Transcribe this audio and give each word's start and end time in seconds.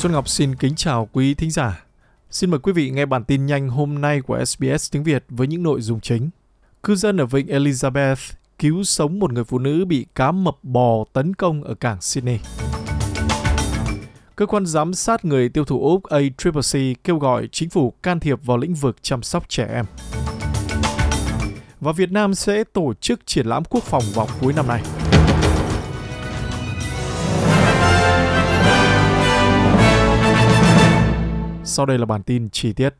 Xuân 0.00 0.12
Ngọc 0.12 0.28
xin 0.28 0.54
kính 0.54 0.74
chào 0.74 1.08
quý 1.12 1.34
thính 1.34 1.50
giả. 1.50 1.84
Xin 2.30 2.50
mời 2.50 2.60
quý 2.60 2.72
vị 2.72 2.90
nghe 2.90 3.06
bản 3.06 3.24
tin 3.24 3.46
nhanh 3.46 3.68
hôm 3.68 4.00
nay 4.00 4.20
của 4.20 4.44
SBS 4.44 4.92
tiếng 4.92 5.04
Việt 5.04 5.24
với 5.28 5.46
những 5.46 5.62
nội 5.62 5.80
dung 5.80 6.00
chính. 6.00 6.30
Cư 6.82 6.94
dân 6.94 7.16
ở 7.16 7.26
vịnh 7.26 7.46
Elizabeth 7.46 8.32
cứu 8.58 8.84
sống 8.84 9.18
một 9.18 9.32
người 9.32 9.44
phụ 9.44 9.58
nữ 9.58 9.84
bị 9.84 10.06
cá 10.14 10.32
mập 10.32 10.54
bò 10.62 11.04
tấn 11.12 11.34
công 11.34 11.64
ở 11.64 11.74
cảng 11.74 12.00
Sydney. 12.00 12.38
Cơ 14.36 14.46
quan 14.46 14.66
giám 14.66 14.94
sát 14.94 15.24
người 15.24 15.48
tiêu 15.48 15.64
thụ 15.64 15.88
Úc 15.88 16.04
ACCC 16.04 17.04
kêu 17.04 17.18
gọi 17.18 17.48
chính 17.52 17.70
phủ 17.70 17.92
can 18.02 18.20
thiệp 18.20 18.44
vào 18.44 18.56
lĩnh 18.56 18.74
vực 18.74 18.96
chăm 19.02 19.22
sóc 19.22 19.48
trẻ 19.48 19.68
em. 19.72 19.84
Và 21.80 21.92
Việt 21.92 22.12
Nam 22.12 22.34
sẽ 22.34 22.64
tổ 22.64 22.94
chức 22.94 23.26
triển 23.26 23.46
lãm 23.46 23.62
quốc 23.64 23.84
phòng 23.84 24.04
vào 24.14 24.28
cuối 24.40 24.52
năm 24.52 24.66
nay. 24.68 24.82
Sau 31.70 31.86
đây 31.86 31.98
là 31.98 32.06
bản 32.06 32.22
tin 32.22 32.50
chi 32.50 32.72
tiết. 32.72 32.94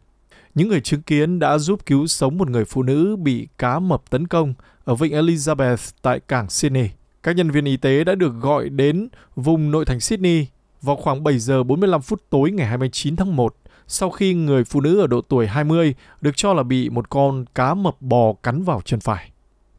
Những 0.55 0.69
người 0.69 0.80
chứng 0.80 1.02
kiến 1.02 1.38
đã 1.38 1.59
giúp 1.59 1.87
cứu 1.87 2.06
sống 2.06 2.38
một 2.38 2.51
người 2.51 2.65
phụ 2.65 2.83
nữ 2.83 3.16
bị 3.16 3.48
cá 3.59 3.79
mập 3.79 4.10
tấn 4.10 4.27
công 4.27 4.55
ở 4.84 4.95
vịnh 4.95 5.12
Elizabeth 5.12 5.93
tại 6.02 6.20
cảng 6.20 6.51
Sydney. 6.51 6.91
Các 7.23 7.37
nhân 7.37 7.51
viên 7.51 7.65
y 7.65 7.77
tế 7.77 8.05
đã 8.05 8.15
được 8.15 8.33
gọi 8.41 8.69
đến 8.69 9.09
vùng 9.37 9.70
nội 9.70 9.84
thành 9.84 10.01
Sydney 10.01 10.46
vào 10.83 10.96
khoảng 10.96 11.24
7 11.24 11.38
giờ 11.38 11.62
45 11.62 12.02
phút 12.02 12.23
tối 12.30 12.51
ngày 12.51 12.66
29 12.66 13.16
tháng 13.16 13.37
1 13.37 13.56
sau 13.87 14.10
khi 14.10 14.34
người 14.34 14.65
phụ 14.65 14.80
nữ 14.80 15.01
ở 15.01 15.07
độ 15.07 15.21
tuổi 15.21 15.46
20 15.46 15.95
được 16.21 16.37
cho 16.37 16.55
là 16.55 16.62
bị 16.62 16.91
một 16.91 17.10
con 17.10 17.45
cá 17.55 17.74
mập 17.74 18.02
bò 18.02 18.32
cắn 18.43 18.62
vào 18.62 18.80
chân 18.84 19.01
phải. 19.01 19.30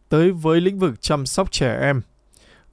Tới 0.10 0.32
với 0.32 0.62
lĩnh 0.62 0.80
vực 0.80 1.02
chăm 1.02 1.26
sóc 1.26 1.52
trẻ 1.52 1.78
em, 1.82 2.02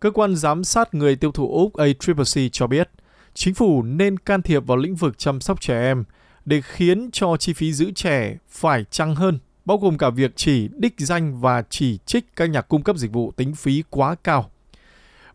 cơ 0.00 0.10
quan 0.10 0.36
giám 0.36 0.64
sát 0.64 0.94
người 0.94 1.16
tiêu 1.16 1.32
thụ 1.32 1.52
Úc 1.52 1.74
ACCC 1.74 2.52
cho 2.52 2.66
biết 2.66 2.90
chính 3.38 3.54
phủ 3.54 3.82
nên 3.82 4.18
can 4.18 4.42
thiệp 4.42 4.66
vào 4.66 4.76
lĩnh 4.76 4.94
vực 4.94 5.18
chăm 5.18 5.40
sóc 5.40 5.60
trẻ 5.60 5.80
em 5.80 6.04
để 6.44 6.60
khiến 6.60 7.10
cho 7.12 7.36
chi 7.36 7.52
phí 7.52 7.72
giữ 7.72 7.90
trẻ 7.90 8.36
phải 8.48 8.84
chăng 8.90 9.14
hơn, 9.14 9.38
bao 9.64 9.78
gồm 9.78 9.98
cả 9.98 10.10
việc 10.10 10.32
chỉ 10.36 10.68
đích 10.78 10.94
danh 10.98 11.40
và 11.40 11.62
chỉ 11.70 11.98
trích 12.06 12.36
các 12.36 12.50
nhà 12.50 12.60
cung 12.60 12.82
cấp 12.82 12.96
dịch 12.96 13.12
vụ 13.12 13.32
tính 13.36 13.54
phí 13.54 13.82
quá 13.90 14.14
cao. 14.24 14.50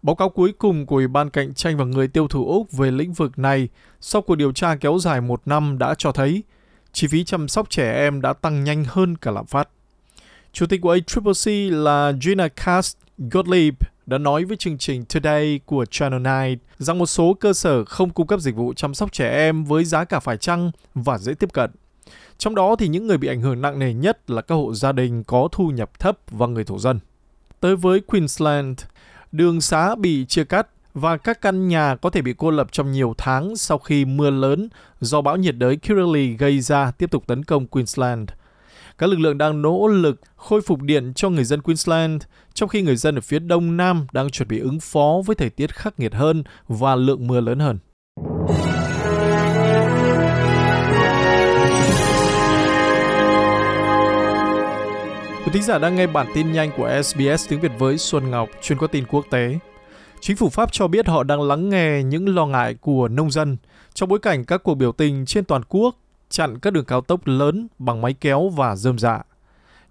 Báo 0.02 0.16
cáo 0.16 0.30
cuối 0.30 0.54
cùng 0.58 0.86
của 0.86 0.96
Ủy 0.96 1.08
ban 1.08 1.30
Cạnh 1.30 1.54
tranh 1.54 1.78
và 1.78 1.86
người 1.86 2.08
tiêu 2.08 2.28
thụ 2.28 2.48
Úc 2.48 2.72
về 2.72 2.92
lĩnh 2.92 3.14
vực 3.14 3.40
này 3.40 3.70
sau 4.02 4.22
cuộc 4.22 4.36
điều 4.36 4.52
tra 4.52 4.76
kéo 4.76 5.00
dài 5.00 5.22
một 5.22 5.42
năm 5.46 5.78
đã 5.78 5.96
cho 5.98 6.12
thấy 6.12 6.44
chi 6.94 7.08
phí 7.08 7.24
chăm 7.24 7.48
sóc 7.48 7.70
trẻ 7.70 7.94
em 7.94 8.22
đã 8.22 8.34
tăng 8.34 8.64
nhanh 8.64 8.86
hơn 8.88 9.18
cả 9.18 9.32
lạm 9.32 9.46
phát. 9.46 9.70
Chủ 10.54 10.66
tịch 10.66 10.82
của 10.82 10.92
ACCC 10.92 11.52
là 11.72 12.14
Gina 12.22 12.48
Cast 12.48 12.98
Gottlieb 13.18 13.74
đã 14.06 14.18
nói 14.18 14.46
với 14.46 14.58
chương 14.58 14.78
trình 14.78 15.06
Today 15.06 15.60
của 15.66 15.86
Channel 15.86 16.52
9 16.56 16.60
rằng 16.78 17.00
một 17.00 17.06
số 17.06 17.34
cơ 17.34 17.54
sở 17.54 17.86
không 17.86 18.10
cung 18.10 18.28
cấp 18.28 18.40
dịch 18.40 18.56
vụ 18.56 18.74
chăm 18.74 18.94
sóc 18.94 19.12
trẻ 19.12 19.30
em 19.30 19.64
với 19.64 19.86
giá 19.86 20.04
cả 20.04 20.20
phải 20.20 20.38
chăng 20.38 20.72
và 20.96 21.18
dễ 21.18 21.34
tiếp 21.34 21.54
cận. 21.54 21.72
Trong 22.38 22.56
đó 22.56 22.76
thì 22.80 22.88
những 22.88 23.08
người 23.08 23.18
bị 23.18 23.28
ảnh 23.28 23.42
hưởng 23.42 23.62
nặng 23.62 23.80
nề 23.80 23.94
nhất 23.94 24.30
là 24.30 24.42
các 24.42 24.56
hộ 24.56 24.74
gia 24.74 24.92
đình 24.92 25.24
có 25.24 25.48
thu 25.52 25.68
nhập 25.68 26.00
thấp 26.00 26.18
và 26.32 26.48
người 26.48 26.64
thổ 26.64 26.80
dân. 26.80 27.00
Tới 27.60 27.76
với 27.76 28.00
Queensland, 28.00 28.80
đường 29.32 29.62
xá 29.62 29.96
bị 29.96 30.26
chia 30.26 30.44
cắt 30.44 30.68
và 30.94 31.18
các 31.18 31.42
căn 31.42 31.68
nhà 31.68 31.96
có 31.96 32.10
thể 32.10 32.22
bị 32.22 32.34
cô 32.38 32.52
lập 32.52 32.68
trong 32.72 32.92
nhiều 32.92 33.14
tháng 33.18 33.56
sau 33.56 33.78
khi 33.78 34.06
mưa 34.06 34.30
lớn 34.30 34.70
do 35.02 35.22
bão 35.22 35.38
nhiệt 35.38 35.56
đới 35.58 35.76
Kirrily 35.76 36.34
gây 36.34 36.60
ra 36.60 36.92
tiếp 36.92 37.12
tục 37.12 37.28
tấn 37.28 37.44
công 37.44 37.68
Queensland– 37.68 38.30
các 38.98 39.10
lực 39.10 39.20
lượng 39.20 39.38
đang 39.38 39.62
nỗ 39.62 39.88
lực 39.88 40.22
khôi 40.36 40.62
phục 40.62 40.82
điện 40.82 41.14
cho 41.16 41.30
người 41.30 41.44
dân 41.44 41.62
Queensland, 41.62 42.24
trong 42.54 42.70
khi 42.70 42.82
người 42.82 42.96
dân 42.96 43.16
ở 43.16 43.22
phía 43.22 43.40
đông 43.40 43.78
nam 43.78 44.08
đang 44.12 44.30
chuẩn 44.30 44.48
bị 44.48 44.60
ứng 44.60 44.80
phó 44.80 45.22
với 45.26 45.36
thời 45.36 45.50
tiết 45.50 45.76
khắc 45.76 46.00
nghiệt 46.00 46.14
hơn 46.14 46.44
và 46.68 46.96
lượng 46.96 47.28
mưa 47.28 47.42
lớn 47.42 47.60
hơn. 47.60 47.80
Quý 55.46 55.52
thính 55.54 55.64
giả 55.64 55.78
đang 55.78 55.96
nghe 55.96 56.08
bản 56.08 56.28
tin 56.36 56.52
nhanh 56.52 56.72
của 56.78 57.02
SBS 57.04 57.50
tiếng 57.50 57.62
Việt 57.62 57.72
với 57.80 57.98
Xuân 57.98 58.32
Ngọc, 58.32 58.50
chuyên 58.62 58.78
có 58.78 58.88
tin 58.88 59.06
quốc 59.06 59.26
tế. 59.32 59.60
Chính 60.22 60.38
phủ 60.38 60.50
Pháp 60.50 60.72
cho 60.72 60.88
biết 60.88 61.08
họ 61.08 61.24
đang 61.24 61.42
lắng 61.42 61.70
nghe 61.70 62.04
những 62.04 62.36
lo 62.36 62.46
ngại 62.46 62.76
của 62.82 63.08
nông 63.08 63.32
dân 63.32 63.58
trong 63.94 64.10
bối 64.10 64.20
cảnh 64.20 64.46
các 64.46 64.64
cuộc 64.64 64.76
biểu 64.76 64.92
tình 64.92 65.26
trên 65.26 65.46
toàn 65.46 65.62
quốc 65.70 65.96
chặn 66.34 66.60
các 66.60 66.74
đường 66.74 66.86
cao 66.86 67.02
tốc 67.02 67.28
lớn 67.28 67.68
bằng 67.80 68.02
máy 68.02 68.14
kéo 68.14 68.50
và 68.50 68.76
dơm 68.76 69.00
dạ. 69.00 69.22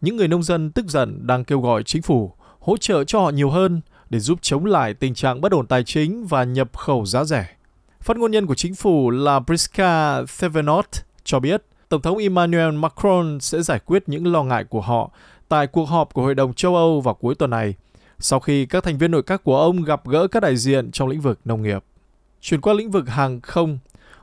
Những 0.00 0.16
người 0.16 0.28
nông 0.28 0.42
dân 0.42 0.70
tức 0.70 0.86
giận 0.88 1.26
đang 1.26 1.44
kêu 1.44 1.60
gọi 1.60 1.82
chính 1.82 2.02
phủ 2.02 2.32
hỗ 2.60 2.76
trợ 2.76 3.04
cho 3.04 3.20
họ 3.20 3.30
nhiều 3.30 3.50
hơn 3.50 3.80
để 4.10 4.18
giúp 4.18 4.38
chống 4.42 4.64
lại 4.64 4.94
tình 4.94 5.14
trạng 5.14 5.40
bất 5.40 5.52
ổn 5.52 5.66
tài 5.66 5.84
chính 5.84 6.26
và 6.26 6.44
nhập 6.44 6.76
khẩu 6.76 7.06
giá 7.06 7.24
rẻ. 7.24 7.46
Phát 8.00 8.16
ngôn 8.16 8.30
nhân 8.30 8.46
của 8.46 8.54
chính 8.54 8.74
phủ 8.74 9.10
là 9.10 9.40
Priska 9.40 10.22
Thevenot 10.38 10.86
cho 11.24 11.40
biết 11.40 11.62
Tổng 11.88 12.02
thống 12.02 12.18
Emmanuel 12.18 12.72
Macron 12.72 13.40
sẽ 13.40 13.62
giải 13.62 13.80
quyết 13.86 14.02
những 14.06 14.32
lo 14.32 14.42
ngại 14.42 14.64
của 14.64 14.80
họ 14.80 15.10
tại 15.48 15.66
cuộc 15.66 15.84
họp 15.84 16.14
của 16.14 16.22
Hội 16.22 16.34
đồng 16.34 16.54
châu 16.54 16.76
Âu 16.76 17.00
vào 17.00 17.14
cuối 17.14 17.34
tuần 17.34 17.50
này, 17.50 17.74
sau 18.18 18.40
khi 18.40 18.66
các 18.66 18.84
thành 18.84 18.98
viên 18.98 19.10
nội 19.10 19.22
các 19.22 19.44
của 19.44 19.60
ông 19.60 19.82
gặp 19.82 20.06
gỡ 20.06 20.26
các 20.26 20.40
đại 20.40 20.56
diện 20.56 20.90
trong 20.90 21.08
lĩnh 21.08 21.20
vực 21.20 21.38
nông 21.44 21.62
nghiệp. 21.62 21.84
Chuyển 22.40 22.60
qua 22.60 22.74
lĩnh 22.74 22.90
vực 22.90 23.08
hàng 23.08 23.40
không, 23.40 23.78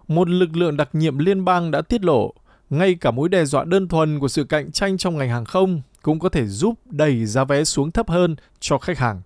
một 0.09 0.29
lực 0.29 0.55
lượng 0.55 0.77
đặc 0.77 0.89
nhiệm 0.93 1.17
liên 1.17 1.45
bang 1.45 1.71
đã 1.71 1.81
tiết 1.81 2.03
lộ 2.03 2.33
ngay 2.69 2.95
cả 2.95 3.11
mối 3.11 3.29
đe 3.29 3.45
dọa 3.45 3.63
đơn 3.63 3.87
thuần 3.87 4.19
của 4.19 4.27
sự 4.27 4.43
cạnh 4.43 4.71
tranh 4.71 4.97
trong 4.97 5.17
ngành 5.17 5.29
hàng 5.29 5.45
không 5.45 5.81
cũng 6.01 6.19
có 6.19 6.29
thể 6.29 6.47
giúp 6.47 6.73
đẩy 6.85 7.25
giá 7.25 7.43
vé 7.43 7.63
xuống 7.63 7.91
thấp 7.91 8.09
hơn 8.09 8.35
cho 8.59 8.77
khách 8.77 8.97
hàng. 8.97 9.21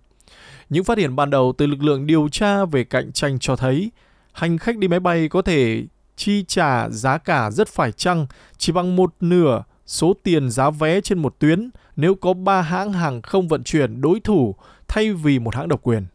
Những 0.70 0.84
phát 0.84 0.98
hiện 0.98 1.16
ban 1.16 1.30
đầu 1.30 1.52
từ 1.58 1.66
lực 1.66 1.82
lượng 1.82 2.06
điều 2.06 2.28
tra 2.28 2.64
về 2.64 2.84
cạnh 2.84 3.12
tranh 3.12 3.38
cho 3.38 3.56
thấy 3.56 3.90
hành 4.32 4.58
khách 4.58 4.78
đi 4.78 4.88
máy 4.88 5.00
bay 5.00 5.28
có 5.28 5.42
thể 5.42 5.84
chi 6.16 6.44
trả 6.48 6.88
giá 6.88 7.18
cả 7.18 7.50
rất 7.50 7.68
phải 7.68 7.92
chăng 7.92 8.26
chỉ 8.58 8.72
bằng 8.72 8.96
một 8.96 9.14
nửa 9.20 9.62
số 9.86 10.14
tiền 10.22 10.50
giá 10.50 10.70
vé 10.70 11.00
trên 11.00 11.18
một 11.18 11.36
tuyến 11.38 11.70
nếu 11.96 12.14
có 12.14 12.34
ba 12.34 12.62
hãng 12.62 12.92
hàng 12.92 13.22
không 13.22 13.48
vận 13.48 13.64
chuyển 13.64 14.00
đối 14.00 14.20
thủ 14.20 14.54
thay 14.88 15.12
vì 15.12 15.38
một 15.38 15.54
hãng 15.54 15.68
độc 15.68 15.80
quyền. 15.82 16.06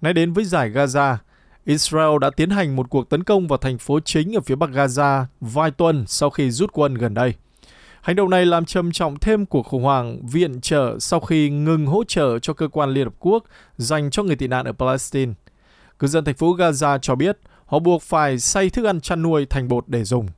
Nói 0.00 0.12
đến 0.12 0.32
với 0.32 0.44
giải 0.44 0.70
Gaza, 0.70 1.16
Israel 1.64 2.18
đã 2.20 2.30
tiến 2.30 2.50
hành 2.50 2.76
một 2.76 2.90
cuộc 2.90 3.08
tấn 3.08 3.24
công 3.24 3.48
vào 3.48 3.56
thành 3.56 3.78
phố 3.78 4.00
chính 4.00 4.36
ở 4.36 4.40
phía 4.40 4.54
bắc 4.54 4.70
Gaza 4.70 5.24
vài 5.40 5.70
tuần 5.70 6.04
sau 6.06 6.30
khi 6.30 6.50
rút 6.50 6.72
quân 6.72 6.94
gần 6.94 7.14
đây. 7.14 7.34
Hành 8.00 8.16
động 8.16 8.30
này 8.30 8.46
làm 8.46 8.64
trầm 8.64 8.92
trọng 8.92 9.18
thêm 9.18 9.46
cuộc 9.46 9.62
khủng 9.62 9.82
hoảng 9.82 10.26
viện 10.26 10.60
trợ 10.60 10.96
sau 10.98 11.20
khi 11.20 11.50
ngừng 11.50 11.86
hỗ 11.86 12.04
trợ 12.04 12.38
cho 12.38 12.52
cơ 12.52 12.68
quan 12.68 12.90
Liên 12.90 13.04
Hợp 13.04 13.14
Quốc 13.18 13.44
dành 13.76 14.10
cho 14.10 14.22
người 14.22 14.36
tị 14.36 14.46
nạn 14.46 14.64
ở 14.64 14.72
Palestine. 14.72 15.32
Cư 15.98 16.06
dân 16.06 16.24
thành 16.24 16.34
phố 16.34 16.56
Gaza 16.56 16.98
cho 16.98 17.14
biết 17.14 17.38
họ 17.66 17.78
buộc 17.78 18.02
phải 18.02 18.38
xay 18.38 18.70
thức 18.70 18.84
ăn 18.84 19.00
chăn 19.00 19.22
nuôi 19.22 19.46
thành 19.46 19.68
bột 19.68 19.88
để 19.88 20.04
dùng. 20.04 20.28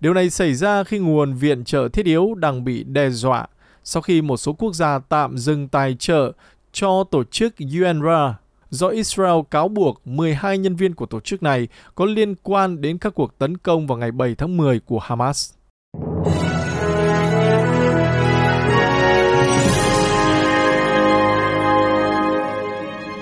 Điều 0.00 0.14
này 0.14 0.30
xảy 0.30 0.54
ra 0.54 0.84
khi 0.84 0.98
nguồn 0.98 1.34
viện 1.34 1.64
trợ 1.64 1.88
thiết 1.88 2.06
yếu 2.06 2.34
đang 2.34 2.64
bị 2.64 2.84
đe 2.84 3.10
dọa 3.10 3.46
sau 3.84 4.02
khi 4.02 4.22
một 4.22 4.36
số 4.36 4.52
quốc 4.52 4.74
gia 4.74 4.98
tạm 4.98 5.38
dừng 5.38 5.68
tài 5.68 5.96
trợ 5.98 6.32
cho 6.72 7.04
tổ 7.10 7.24
chức 7.24 7.54
UNRWA 7.58 8.32
do 8.72 8.88
Israel 8.88 9.40
cáo 9.50 9.68
buộc 9.68 10.00
12 10.04 10.58
nhân 10.58 10.76
viên 10.76 10.94
của 10.94 11.06
tổ 11.06 11.20
chức 11.20 11.42
này 11.42 11.68
có 11.94 12.04
liên 12.04 12.34
quan 12.42 12.80
đến 12.80 12.98
các 12.98 13.14
cuộc 13.14 13.38
tấn 13.38 13.56
công 13.56 13.86
vào 13.86 13.98
ngày 13.98 14.12
7 14.12 14.34
tháng 14.34 14.56
10 14.56 14.80
của 14.80 14.98
Hamas. 14.98 15.52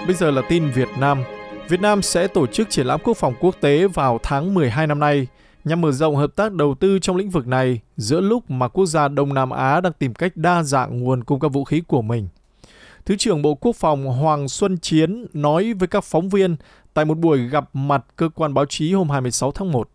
Bây 0.06 0.14
giờ 0.14 0.30
là 0.30 0.42
tin 0.48 0.70
Việt 0.70 0.88
Nam. 0.98 1.22
Việt 1.68 1.80
Nam 1.80 2.02
sẽ 2.02 2.26
tổ 2.26 2.46
chức 2.46 2.70
triển 2.70 2.86
lãm 2.86 3.00
quốc 3.04 3.16
phòng 3.16 3.34
quốc 3.40 3.56
tế 3.60 3.86
vào 3.86 4.18
tháng 4.22 4.54
12 4.54 4.86
năm 4.86 4.98
nay, 4.98 5.26
nhằm 5.64 5.80
mở 5.80 5.92
rộng 5.92 6.16
hợp 6.16 6.36
tác 6.36 6.52
đầu 6.52 6.74
tư 6.74 6.98
trong 6.98 7.16
lĩnh 7.16 7.30
vực 7.30 7.46
này 7.46 7.80
giữa 7.96 8.20
lúc 8.20 8.50
mà 8.50 8.68
quốc 8.68 8.86
gia 8.86 9.08
Đông 9.08 9.34
Nam 9.34 9.50
Á 9.50 9.80
đang 9.80 9.92
tìm 9.92 10.14
cách 10.14 10.32
đa 10.36 10.62
dạng 10.62 11.00
nguồn 11.00 11.24
cung 11.24 11.40
cấp 11.40 11.52
vũ 11.52 11.64
khí 11.64 11.82
của 11.86 12.02
mình. 12.02 12.28
Thứ 13.04 13.16
trưởng 13.16 13.42
Bộ 13.42 13.54
Quốc 13.54 13.76
phòng 13.76 14.06
Hoàng 14.06 14.48
Xuân 14.48 14.78
Chiến 14.78 15.26
nói 15.32 15.72
với 15.72 15.88
các 15.88 16.04
phóng 16.04 16.28
viên 16.28 16.56
tại 16.94 17.04
một 17.04 17.18
buổi 17.18 17.48
gặp 17.48 17.70
mặt 17.72 18.04
cơ 18.16 18.28
quan 18.28 18.54
báo 18.54 18.64
chí 18.64 18.92
hôm 18.92 19.10
26 19.10 19.52
tháng 19.52 19.72
1 19.72 19.88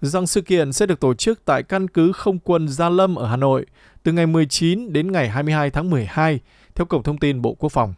rằng 0.00 0.26
sự 0.26 0.40
kiện 0.40 0.72
sẽ 0.72 0.86
được 0.86 1.00
tổ 1.00 1.14
chức 1.14 1.44
tại 1.44 1.62
căn 1.62 1.88
cứ 1.88 2.12
không 2.12 2.38
quân 2.38 2.68
Gia 2.68 2.88
Lâm 2.88 3.14
ở 3.14 3.26
Hà 3.26 3.36
Nội 3.36 3.66
từ 4.02 4.12
ngày 4.12 4.26
19 4.26 4.92
đến 4.92 5.12
ngày 5.12 5.28
22 5.28 5.70
tháng 5.70 5.90
12 5.90 6.40
theo 6.74 6.86
Cổng 6.86 7.02
Thông 7.02 7.18
tin 7.18 7.42
Bộ 7.42 7.54
Quốc 7.54 7.72
phòng. 7.72 7.94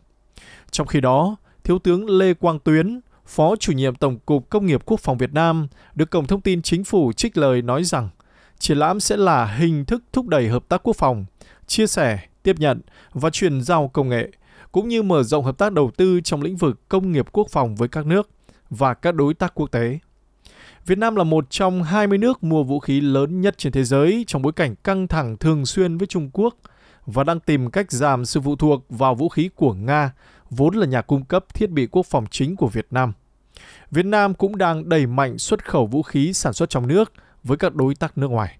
Trong 0.70 0.86
khi 0.86 1.00
đó, 1.00 1.36
Thiếu 1.64 1.78
tướng 1.78 2.10
Lê 2.10 2.34
Quang 2.34 2.58
Tuyến, 2.58 3.00
Phó 3.26 3.56
chủ 3.56 3.72
nhiệm 3.72 3.94
Tổng 3.94 4.18
cục 4.18 4.50
Công 4.50 4.66
nghiệp 4.66 4.82
Quốc 4.84 5.00
phòng 5.00 5.18
Việt 5.18 5.32
Nam, 5.32 5.68
được 5.94 6.10
Cổng 6.10 6.26
Thông 6.26 6.40
tin 6.40 6.62
Chính 6.62 6.84
phủ 6.84 7.12
trích 7.12 7.38
lời 7.38 7.62
nói 7.62 7.84
rằng 7.84 8.08
triển 8.58 8.78
lãm 8.78 9.00
sẽ 9.00 9.16
là 9.16 9.46
hình 9.46 9.84
thức 9.84 10.02
thúc 10.12 10.28
đẩy 10.28 10.48
hợp 10.48 10.68
tác 10.68 10.82
quốc 10.82 10.96
phòng, 10.96 11.24
chia 11.66 11.86
sẻ, 11.86 12.18
tiếp 12.42 12.56
nhận 12.58 12.80
và 13.12 13.30
chuyển 13.30 13.62
giao 13.62 13.88
công 13.88 14.08
nghệ– 14.08 14.30
cũng 14.72 14.88
như 14.88 15.02
mở 15.02 15.22
rộng 15.22 15.44
hợp 15.44 15.58
tác 15.58 15.72
đầu 15.72 15.90
tư 15.96 16.20
trong 16.20 16.42
lĩnh 16.42 16.56
vực 16.56 16.88
công 16.88 17.12
nghiệp 17.12 17.26
quốc 17.32 17.46
phòng 17.50 17.76
với 17.76 17.88
các 17.88 18.06
nước 18.06 18.30
và 18.70 18.94
các 18.94 19.14
đối 19.14 19.34
tác 19.34 19.54
quốc 19.54 19.66
tế. 19.66 19.98
Việt 20.86 20.98
Nam 20.98 21.16
là 21.16 21.24
một 21.24 21.50
trong 21.50 21.82
20 21.82 22.18
nước 22.18 22.44
mua 22.44 22.62
vũ 22.62 22.80
khí 22.80 23.00
lớn 23.00 23.40
nhất 23.40 23.58
trên 23.58 23.72
thế 23.72 23.84
giới 23.84 24.24
trong 24.26 24.42
bối 24.42 24.52
cảnh 24.52 24.74
căng 24.76 25.08
thẳng 25.08 25.36
thường 25.36 25.66
xuyên 25.66 25.98
với 25.98 26.06
Trung 26.06 26.30
Quốc 26.32 26.56
và 27.06 27.24
đang 27.24 27.40
tìm 27.40 27.70
cách 27.70 27.92
giảm 27.92 28.24
sự 28.24 28.40
phụ 28.40 28.56
thuộc 28.56 28.84
vào 28.88 29.14
vũ 29.14 29.28
khí 29.28 29.50
của 29.54 29.74
Nga, 29.74 30.12
vốn 30.50 30.76
là 30.76 30.86
nhà 30.86 31.02
cung 31.02 31.24
cấp 31.24 31.54
thiết 31.54 31.70
bị 31.70 31.86
quốc 31.86 32.06
phòng 32.06 32.24
chính 32.30 32.56
của 32.56 32.68
Việt 32.68 32.86
Nam. 32.90 33.12
Việt 33.90 34.06
Nam 34.06 34.34
cũng 34.34 34.56
đang 34.58 34.88
đẩy 34.88 35.06
mạnh 35.06 35.38
xuất 35.38 35.64
khẩu 35.64 35.86
vũ 35.86 36.02
khí 36.02 36.32
sản 36.32 36.52
xuất 36.52 36.70
trong 36.70 36.88
nước 36.88 37.12
với 37.42 37.56
các 37.56 37.74
đối 37.74 37.94
tác 37.94 38.18
nước 38.18 38.28
ngoài. 38.28 38.58